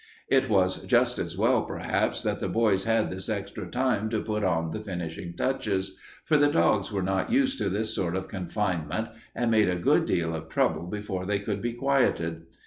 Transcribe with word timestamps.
It 0.29 0.49
was 0.49 0.83
just 0.87 1.19
as 1.19 1.37
well, 1.37 1.61
perhaps, 1.61 2.23
that 2.23 2.39
the 2.39 2.49
boys 2.49 2.85
had 2.85 3.11
this 3.11 3.29
extra 3.29 3.69
time 3.69 4.09
to 4.09 4.19
put 4.23 4.43
on 4.43 4.71
the 4.71 4.81
finishing 4.81 5.35
touches, 5.35 5.95
for 6.25 6.37
the 6.37 6.47
dogs 6.47 6.91
were 6.91 7.03
not 7.03 7.31
used 7.31 7.59
to 7.59 7.69
this 7.69 7.93
sort 7.93 8.15
of 8.15 8.27
confinement 8.27 9.09
and 9.35 9.51
made 9.51 9.69
a 9.69 9.75
good 9.75 10.07
deal 10.07 10.33
of 10.33 10.49
trouble 10.49 10.87
before 10.87 11.27
they 11.27 11.37
could 11.37 11.61
be 11.61 11.73
quieted. 11.73 12.47